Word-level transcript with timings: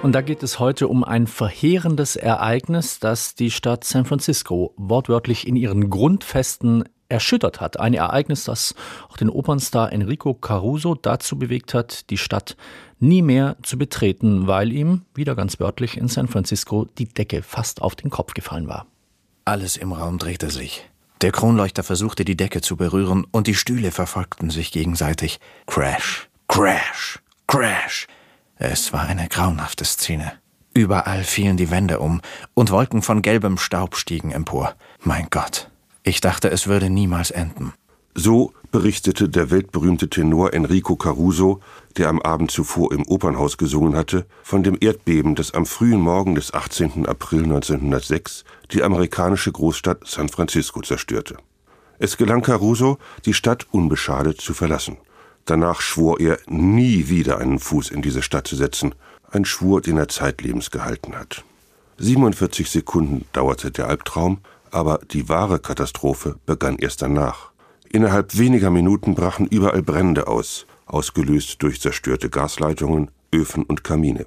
Und 0.00 0.12
da 0.12 0.20
geht 0.20 0.44
es 0.44 0.60
heute 0.60 0.86
um 0.86 1.02
ein 1.02 1.26
verheerendes 1.26 2.14
Ereignis, 2.14 3.00
das 3.00 3.34
die 3.34 3.50
Stadt 3.50 3.82
San 3.82 4.04
Francisco 4.04 4.72
wortwörtlich 4.76 5.46
in 5.46 5.56
ihren 5.56 5.90
Grundfesten 5.90 6.84
erschüttert 7.08 7.60
hat. 7.60 7.80
Ein 7.80 7.94
Ereignis, 7.94 8.44
das 8.44 8.76
auch 9.08 9.16
den 9.16 9.28
Opernstar 9.28 9.92
Enrico 9.92 10.34
Caruso 10.34 10.94
dazu 10.94 11.36
bewegt 11.36 11.74
hat, 11.74 12.10
die 12.10 12.18
Stadt 12.18 12.56
nie 13.00 13.22
mehr 13.22 13.56
zu 13.64 13.76
betreten, 13.76 14.46
weil 14.46 14.72
ihm, 14.72 15.02
wieder 15.14 15.34
ganz 15.34 15.58
wörtlich, 15.58 15.96
in 15.96 16.06
San 16.06 16.28
Francisco 16.28 16.86
die 16.96 17.08
Decke 17.08 17.42
fast 17.42 17.82
auf 17.82 17.96
den 17.96 18.10
Kopf 18.10 18.34
gefallen 18.34 18.68
war. 18.68 18.86
Alles 19.44 19.76
im 19.76 19.92
Raum 19.92 20.18
drehte 20.18 20.50
sich. 20.50 20.88
Der 21.22 21.32
Kronleuchter 21.32 21.82
versuchte 21.82 22.24
die 22.24 22.36
Decke 22.36 22.60
zu 22.60 22.76
berühren 22.76 23.26
und 23.32 23.48
die 23.48 23.56
Stühle 23.56 23.90
verfolgten 23.90 24.50
sich 24.50 24.70
gegenseitig. 24.70 25.40
Crash, 25.66 26.28
Crash, 26.46 27.18
Crash. 27.48 28.06
Es 28.58 28.92
war 28.92 29.02
eine 29.02 29.28
grauenhafte 29.28 29.84
Szene. 29.84 30.32
Überall 30.74 31.22
fielen 31.22 31.56
die 31.56 31.70
Wände 31.70 32.00
um 32.00 32.20
und 32.54 32.70
Wolken 32.70 33.02
von 33.02 33.22
gelbem 33.22 33.56
Staub 33.56 33.96
stiegen 33.96 34.32
empor. 34.32 34.74
Mein 35.02 35.28
Gott, 35.30 35.70
ich 36.02 36.20
dachte, 36.20 36.50
es 36.50 36.66
würde 36.66 36.90
niemals 36.90 37.30
enden. 37.30 37.72
So 38.14 38.52
berichtete 38.72 39.28
der 39.28 39.52
weltberühmte 39.52 40.10
Tenor 40.10 40.52
Enrico 40.52 40.96
Caruso, 40.96 41.60
der 41.96 42.08
am 42.08 42.20
Abend 42.20 42.50
zuvor 42.50 42.92
im 42.92 43.06
Opernhaus 43.06 43.58
gesungen 43.58 43.94
hatte, 43.94 44.26
von 44.42 44.64
dem 44.64 44.76
Erdbeben, 44.80 45.36
das 45.36 45.54
am 45.54 45.66
frühen 45.66 46.00
Morgen 46.00 46.34
des 46.34 46.52
18. 46.52 47.06
April 47.06 47.44
1906 47.44 48.44
die 48.72 48.82
amerikanische 48.82 49.52
Großstadt 49.52 50.04
San 50.04 50.28
Francisco 50.28 50.80
zerstörte. 50.80 51.36
Es 52.00 52.16
gelang 52.16 52.42
Caruso, 52.42 52.98
die 53.24 53.34
Stadt 53.34 53.66
unbeschadet 53.70 54.40
zu 54.40 54.52
verlassen. 54.52 54.96
Danach 55.48 55.80
schwor 55.80 56.20
er, 56.20 56.38
nie 56.46 57.08
wieder 57.08 57.38
einen 57.38 57.58
Fuß 57.58 57.88
in 57.88 58.02
diese 58.02 58.20
Stadt 58.20 58.46
zu 58.46 58.54
setzen, 58.54 58.94
ein 59.30 59.46
Schwur, 59.46 59.80
den 59.80 59.96
er 59.96 60.06
zeitlebens 60.06 60.70
gehalten 60.70 61.16
hat. 61.16 61.42
47 61.96 62.68
Sekunden 62.68 63.24
dauerte 63.32 63.70
der 63.70 63.88
Albtraum, 63.88 64.40
aber 64.70 65.00
die 65.10 65.30
wahre 65.30 65.58
Katastrophe 65.58 66.36
begann 66.44 66.76
erst 66.76 67.00
danach. 67.00 67.52
Innerhalb 67.90 68.36
weniger 68.36 68.68
Minuten 68.68 69.14
brachen 69.14 69.46
überall 69.46 69.80
Brände 69.80 70.26
aus, 70.26 70.66
ausgelöst 70.84 71.62
durch 71.62 71.80
zerstörte 71.80 72.28
Gasleitungen, 72.28 73.10
Öfen 73.34 73.62
und 73.62 73.82
Kamine. 73.82 74.26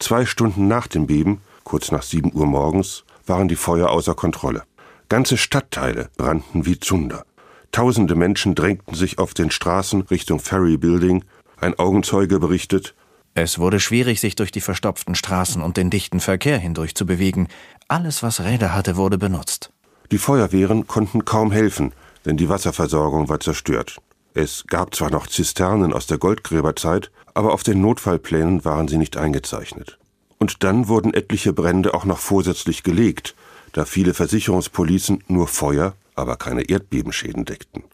Zwei 0.00 0.26
Stunden 0.26 0.66
nach 0.66 0.88
dem 0.88 1.06
Beben, 1.06 1.40
kurz 1.62 1.92
nach 1.92 2.02
sieben 2.02 2.32
Uhr 2.34 2.46
morgens, 2.46 3.04
waren 3.28 3.46
die 3.46 3.54
Feuer 3.54 3.90
außer 3.90 4.16
Kontrolle. 4.16 4.64
Ganze 5.08 5.36
Stadtteile 5.36 6.10
brannten 6.16 6.66
wie 6.66 6.80
Zunder. 6.80 7.24
Tausende 7.72 8.14
Menschen 8.14 8.54
drängten 8.54 8.94
sich 8.94 9.18
auf 9.18 9.34
den 9.34 9.50
Straßen 9.50 10.02
Richtung 10.02 10.40
Ferry 10.40 10.76
Building. 10.76 11.24
Ein 11.60 11.78
Augenzeuge 11.78 12.38
berichtet, 12.38 12.94
es 13.40 13.60
wurde 13.60 13.78
schwierig, 13.78 14.20
sich 14.20 14.34
durch 14.34 14.50
die 14.50 14.60
verstopften 14.60 15.14
Straßen 15.14 15.62
und 15.62 15.76
den 15.76 15.90
dichten 15.90 16.18
Verkehr 16.18 16.58
hindurch 16.58 16.96
zu 16.96 17.06
bewegen. 17.06 17.46
Alles, 17.86 18.24
was 18.24 18.40
Räder 18.40 18.74
hatte, 18.74 18.96
wurde 18.96 19.16
benutzt. 19.16 19.70
Die 20.10 20.18
Feuerwehren 20.18 20.88
konnten 20.88 21.24
kaum 21.24 21.52
helfen, 21.52 21.92
denn 22.24 22.36
die 22.36 22.48
Wasserversorgung 22.48 23.28
war 23.28 23.38
zerstört. 23.38 23.98
Es 24.34 24.64
gab 24.66 24.92
zwar 24.92 25.10
noch 25.10 25.28
Zisternen 25.28 25.92
aus 25.92 26.08
der 26.08 26.18
Goldgräberzeit, 26.18 27.12
aber 27.32 27.52
auf 27.52 27.62
den 27.62 27.80
Notfallplänen 27.80 28.64
waren 28.64 28.88
sie 28.88 28.98
nicht 28.98 29.16
eingezeichnet. 29.16 29.98
Und 30.38 30.64
dann 30.64 30.88
wurden 30.88 31.14
etliche 31.14 31.52
Brände 31.52 31.94
auch 31.94 32.04
noch 32.04 32.18
vorsätzlich 32.18 32.82
gelegt, 32.82 33.36
da 33.72 33.84
viele 33.84 34.14
Versicherungspolicen 34.14 35.22
nur 35.28 35.46
Feuer, 35.46 35.94
aber 36.18 36.36
keine 36.36 36.68
Erdbebenschäden 36.68 37.44
deckten. 37.44 37.84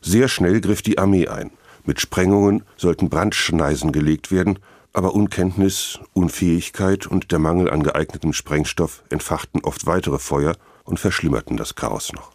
Sehr 0.00 0.28
schnell 0.28 0.60
griff 0.60 0.82
die 0.82 0.98
Armee 0.98 1.28
ein. 1.28 1.50
Mit 1.84 2.00
Sprengungen 2.00 2.64
sollten 2.76 3.08
Brandschneisen 3.08 3.92
gelegt 3.92 4.32
werden, 4.32 4.58
aber 4.92 5.14
Unkenntnis, 5.14 6.00
Unfähigkeit 6.14 7.06
und 7.06 7.30
der 7.30 7.38
Mangel 7.38 7.70
an 7.70 7.82
geeignetem 7.82 8.32
Sprengstoff 8.32 9.04
entfachten 9.10 9.62
oft 9.62 9.86
weitere 9.86 10.18
Feuer 10.18 10.56
und 10.84 10.98
verschlimmerten 10.98 11.56
das 11.56 11.74
Chaos 11.74 12.12
noch. 12.12 12.32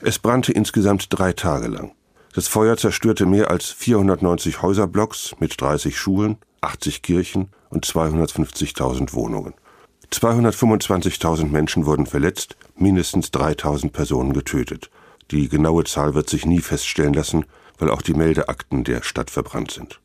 Es 0.00 0.18
brannte 0.18 0.52
insgesamt 0.52 1.06
drei 1.10 1.32
Tage 1.32 1.68
lang. 1.68 1.92
Das 2.34 2.48
Feuer 2.48 2.76
zerstörte 2.76 3.24
mehr 3.24 3.50
als 3.50 3.70
490 3.70 4.62
Häuserblocks 4.62 5.36
mit 5.38 5.60
30 5.60 5.98
Schulen, 5.98 6.36
80 6.60 7.02
Kirchen 7.02 7.48
und 7.70 7.86
250.000 7.86 9.12
Wohnungen. 9.12 9.54
225.000 10.12 11.48
Menschen 11.48 11.86
wurden 11.86 12.06
verletzt, 12.06 12.56
mindestens 12.76 13.28
3.000 13.28 13.90
Personen 13.90 14.32
getötet. 14.32 14.90
Die 15.30 15.48
genaue 15.48 15.84
Zahl 15.84 16.14
wird 16.14 16.28
sich 16.28 16.44
nie 16.44 16.60
feststellen 16.60 17.14
lassen, 17.14 17.46
weil 17.78 17.90
auch 17.90 18.02
die 18.02 18.14
Meldeakten 18.14 18.84
der 18.84 19.02
Stadt 19.02 19.30
verbrannt 19.30 19.70
sind. 19.70 20.00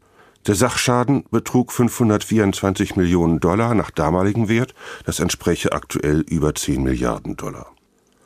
Der 0.47 0.55
Sachschaden 0.55 1.25
betrug 1.29 1.73
524 1.73 2.95
Millionen 2.95 3.41
Dollar 3.41 3.75
nach 3.75 3.91
damaligem 3.91 4.47
Wert, 4.47 4.73
das 5.05 5.19
entspräche 5.19 5.73
aktuell 5.73 6.21
über 6.21 6.55
10 6.55 6.81
Milliarden 6.81 7.35
Dollar. 7.35 7.73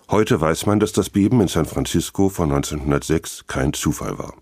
Heute 0.10 0.40
weiß 0.40 0.68
man, 0.68 0.80
dass 0.80 0.92
das 0.92 1.10
Beben 1.10 1.42
in 1.42 1.48
San 1.48 1.66
Francisco 1.66 2.30
von 2.30 2.52
1906 2.52 3.46
kein 3.48 3.74
Zufall 3.74 4.20
war. 4.20 4.36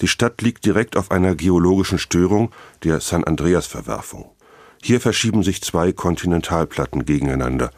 Die 0.00 0.08
Stadt 0.08 0.42
liegt 0.42 0.64
direkt 0.64 0.96
auf 0.96 1.10
einer 1.10 1.36
geologischen 1.36 1.98
Störung, 1.98 2.50
der 2.82 3.00
San 3.00 3.22
Andreas 3.22 3.66
Verwerfung. 3.66 4.30
Hier 4.82 5.00
verschieben 5.00 5.42
sich 5.42 5.62
zwei 5.62 5.92
Kontinentalplatten 5.92 7.04
gegeneinander, 7.04 7.70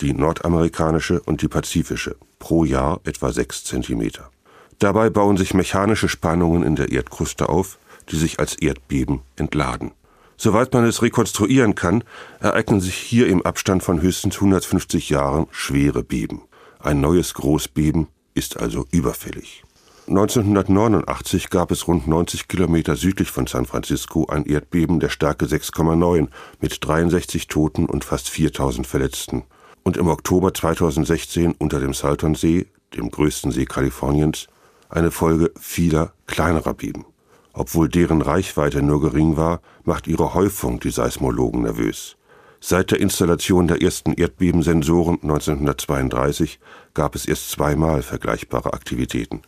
die 0.00 0.12
nordamerikanische 0.12 1.20
und 1.20 1.42
die 1.42 1.48
pazifische, 1.48 2.16
pro 2.38 2.64
Jahr 2.64 3.00
etwa 3.04 3.32
sechs 3.32 3.64
Zentimeter. 3.64 4.30
Dabei 4.78 5.10
bauen 5.10 5.36
sich 5.36 5.54
mechanische 5.54 6.08
Spannungen 6.08 6.62
in 6.62 6.76
der 6.76 6.90
Erdkruste 6.90 7.48
auf, 7.48 7.78
die 8.10 8.16
sich 8.16 8.40
als 8.40 8.54
Erdbeben 8.54 9.20
entladen. 9.36 9.92
Soweit 10.36 10.72
man 10.72 10.86
es 10.86 11.02
rekonstruieren 11.02 11.74
kann, 11.74 12.02
ereignen 12.40 12.80
sich 12.80 12.94
hier 12.94 13.26
im 13.28 13.44
Abstand 13.44 13.82
von 13.82 14.00
höchstens 14.00 14.36
150 14.36 15.10
Jahren 15.10 15.46
schwere 15.50 16.02
Beben. 16.02 16.42
Ein 16.78 17.02
neues 17.02 17.34
Großbeben 17.34 18.06
ist 18.32 18.58
also 18.58 18.86
überfällig. 18.90 19.64
1989 20.10 21.50
gab 21.50 21.70
es 21.70 21.86
rund 21.86 22.08
90 22.08 22.48
Kilometer 22.48 22.96
südlich 22.96 23.30
von 23.30 23.46
San 23.46 23.64
Francisco 23.64 24.26
ein 24.26 24.44
Erdbeben 24.44 24.98
der 24.98 25.08
Stärke 25.08 25.44
6,9 25.46 26.26
mit 26.60 26.84
63 26.84 27.46
Toten 27.46 27.86
und 27.86 28.04
fast 28.04 28.28
4000 28.28 28.88
Verletzten. 28.88 29.44
Und 29.84 29.96
im 29.96 30.08
Oktober 30.08 30.52
2016 30.52 31.52
unter 31.52 31.78
dem 31.78 31.94
Saltonsee, 31.94 32.66
dem 32.96 33.08
größten 33.08 33.52
See 33.52 33.66
Kaliforniens, 33.66 34.48
eine 34.88 35.12
Folge 35.12 35.52
vieler 35.60 36.12
kleinerer 36.26 36.74
Beben. 36.74 37.06
Obwohl 37.52 37.88
deren 37.88 38.20
Reichweite 38.20 38.82
nur 38.82 39.00
gering 39.00 39.36
war, 39.36 39.60
macht 39.84 40.08
ihre 40.08 40.34
Häufung 40.34 40.80
die 40.80 40.90
Seismologen 40.90 41.62
nervös. 41.62 42.16
Seit 42.58 42.90
der 42.90 42.98
Installation 42.98 43.68
der 43.68 43.80
ersten 43.80 44.14
Erdbebensensoren 44.14 45.20
1932 45.22 46.58
gab 46.94 47.14
es 47.14 47.26
erst 47.26 47.52
zweimal 47.52 48.02
vergleichbare 48.02 48.72
Aktivitäten. 48.72 49.42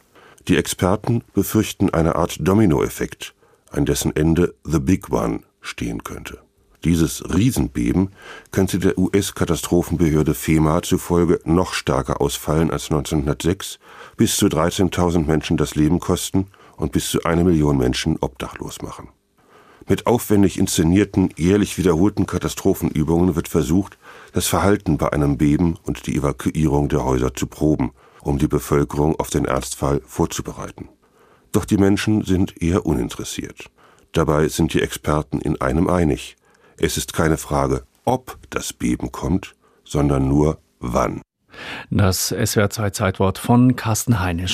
Die 0.49 0.57
Experten 0.57 1.23
befürchten 1.35 1.91
eine 1.91 2.17
Art 2.17 2.37
Dominoeffekt, 2.41 3.33
an 3.71 3.87
dessen 3.87 4.15
Ende 4.17 4.55
The 4.65 4.81
Big 4.81 5.13
One 5.13 5.41
stehen 5.61 6.03
könnte. 6.03 6.41
Dieses 6.83 7.23
Riesenbeben 7.33 8.11
könnte 8.51 8.81
der 8.81 8.99
US-Katastrophenbehörde 8.99 10.35
FEMA 10.35 10.83
zufolge 10.83 11.39
noch 11.45 11.75
stärker 11.75 12.21
ausfallen 12.21 12.73
als 12.73 12.91
1906, 12.91 13.79
bis 14.17 14.37
zu 14.37 14.47
13.000 14.47 15.27
Menschen 15.27 15.57
das 15.57 15.77
Leben 15.77 16.01
kosten 16.01 16.49
und 16.77 16.91
bis 16.91 17.09
zu 17.09 17.23
eine 17.23 17.45
Million 17.45 17.79
Menschen 17.79 18.17
obdachlos 18.21 18.83
machen. 18.83 19.11
Mit 19.89 20.09
aufwendig 20.09 20.59
inszenierten, 20.59 21.33
jährlich 21.37 21.79
wiederholten 21.79 22.27
Katastrophenübungen 22.27 23.37
wird 23.37 23.47
versucht, 23.47 23.97
das 24.33 24.49
Verhalten 24.49 24.99
bei 24.99 25.13
einem 25.13 25.39
Beben 25.39 25.79
und 25.85 26.09
die 26.09 26.17
Evakuierung 26.17 26.89
der 26.89 27.05
Häuser 27.05 27.33
zu 27.33 27.47
proben 27.47 27.93
um 28.23 28.39
die 28.39 28.49
Bevölkerung 28.49 29.19
auf 29.19 29.31
den 29.31 29.45
Ernstfall 29.45 30.01
vorzubereiten. 30.07 30.89
Doch 31.53 31.65
die 31.65 31.77
Menschen 31.77 32.25
sind 32.25 32.63
eher 32.63 32.87
uninteressiert. 32.87 33.71
Dabei 34.13 34.49
sind 34.49 34.75
die 34.75 34.83
Experten 34.83 35.41
in 35.41 35.61
einem 35.61 35.89
einig. 35.89 36.37
Es 36.77 36.97
ist 36.97 37.13
keine 37.13 37.37
Frage, 37.37 37.85
ob 38.05 38.39
das 38.51 38.73
Beben 38.73 39.13
kommt, 39.13 39.55
sondern 39.85 40.29
nur 40.29 40.59
wann. 40.81 41.23
Das 41.91 42.29
SWR 42.29 42.71
2 42.71 42.91
Zeitwort 42.91 43.39
von 43.39 43.77
Carsten 43.77 44.21
Heinisch. 44.21 44.51